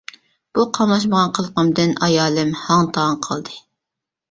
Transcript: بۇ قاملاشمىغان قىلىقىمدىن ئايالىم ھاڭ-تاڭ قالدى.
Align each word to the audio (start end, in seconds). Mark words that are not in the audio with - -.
بۇ 0.57 0.63
قاملاشمىغان 0.77 1.35
قىلىقىمدىن 1.39 1.95
ئايالىم 2.09 2.51
ھاڭ-تاڭ 2.65 3.23
قالدى. 3.29 3.63